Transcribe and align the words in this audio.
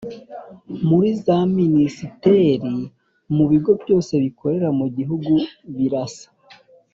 muri 0.87 1.09
za 1.23 1.37
Minisiteri 1.57 2.65
mu 3.35 3.43
bigo 3.51 3.71
byose 3.81 4.11
bikorera 4.23 4.69
mu 4.79 4.85
gihugu 4.97 5.33
birasa 5.75 6.27